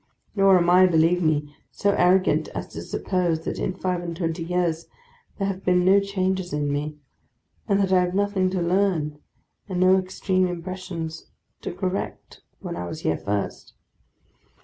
Nor 0.35 0.57
am 0.57 0.67
I, 0.67 0.87
believe 0.87 1.21
me, 1.21 1.55
so 1.69 1.91
arrogant 1.91 2.47
as 2.55 2.69
to 2.69 2.81
suppose 2.81 3.41
that 3.41 3.59
in 3.59 3.75
five 3.75 4.01
and 4.01 4.17
twenty 4.17 4.43
years 4.43 4.87
there 5.37 5.47
have 5.47 5.63
been 5.63 5.85
no 5.85 5.99
changes 5.99 6.51
in 6.53 6.71
me, 6.73 6.97
and 7.67 7.79
that 7.79 7.93
I 7.93 7.99
had 8.01 8.15
nothing 8.15 8.49
to 8.49 8.63
learn 8.63 9.19
and 9.69 9.79
no 9.79 9.99
extreme 9.99 10.47
impressions 10.47 11.27
to 11.61 11.71
correct 11.71 12.41
when 12.61 12.75
I 12.75 12.87
was 12.87 13.01
here 13.01 13.19
first. 13.19 13.73